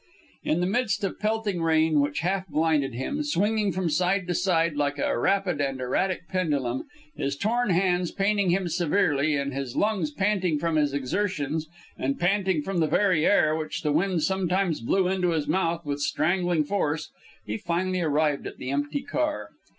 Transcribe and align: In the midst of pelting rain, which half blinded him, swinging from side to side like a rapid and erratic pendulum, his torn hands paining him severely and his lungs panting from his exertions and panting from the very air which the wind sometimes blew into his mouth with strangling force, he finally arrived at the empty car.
In 0.43 0.61
the 0.61 0.65
midst 0.65 1.03
of 1.03 1.19
pelting 1.19 1.61
rain, 1.61 1.99
which 1.99 2.21
half 2.21 2.47
blinded 2.47 2.95
him, 2.95 3.21
swinging 3.21 3.71
from 3.71 3.87
side 3.87 4.25
to 4.29 4.33
side 4.33 4.75
like 4.75 4.97
a 4.97 5.15
rapid 5.15 5.61
and 5.61 5.79
erratic 5.79 6.27
pendulum, 6.27 6.85
his 7.15 7.37
torn 7.37 7.69
hands 7.69 8.09
paining 8.09 8.49
him 8.49 8.67
severely 8.67 9.35
and 9.35 9.53
his 9.53 9.75
lungs 9.75 10.09
panting 10.09 10.57
from 10.57 10.75
his 10.75 10.91
exertions 10.95 11.67
and 11.99 12.19
panting 12.19 12.63
from 12.63 12.79
the 12.79 12.87
very 12.87 13.27
air 13.27 13.55
which 13.55 13.83
the 13.83 13.91
wind 13.91 14.23
sometimes 14.23 14.81
blew 14.81 15.07
into 15.07 15.29
his 15.29 15.47
mouth 15.47 15.85
with 15.85 16.01
strangling 16.01 16.63
force, 16.63 17.11
he 17.45 17.55
finally 17.55 18.01
arrived 18.01 18.47
at 18.47 18.57
the 18.57 18.71
empty 18.71 19.03
car. 19.03 19.49